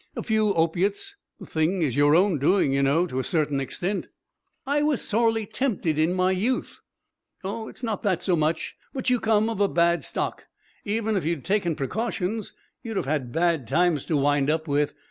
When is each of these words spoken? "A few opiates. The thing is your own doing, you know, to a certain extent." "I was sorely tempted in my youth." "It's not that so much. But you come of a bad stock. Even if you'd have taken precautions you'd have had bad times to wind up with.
"A 0.15 0.23
few 0.23 0.51
opiates. 0.55 1.15
The 1.39 1.45
thing 1.45 1.83
is 1.83 1.95
your 1.95 2.15
own 2.15 2.39
doing, 2.39 2.73
you 2.73 2.81
know, 2.81 3.05
to 3.05 3.19
a 3.19 3.23
certain 3.23 3.59
extent." 3.59 4.07
"I 4.65 4.81
was 4.81 4.99
sorely 5.03 5.45
tempted 5.45 5.99
in 5.99 6.13
my 6.13 6.31
youth." 6.31 6.81
"It's 7.43 7.83
not 7.83 8.01
that 8.01 8.23
so 8.23 8.35
much. 8.35 8.75
But 8.95 9.11
you 9.11 9.19
come 9.19 9.47
of 9.47 9.61
a 9.61 9.67
bad 9.67 10.03
stock. 10.03 10.47
Even 10.85 11.15
if 11.15 11.23
you'd 11.23 11.35
have 11.37 11.43
taken 11.43 11.75
precautions 11.75 12.53
you'd 12.81 12.97
have 12.97 13.05
had 13.05 13.31
bad 13.31 13.67
times 13.67 14.03
to 14.05 14.17
wind 14.17 14.49
up 14.49 14.67
with. 14.67 14.95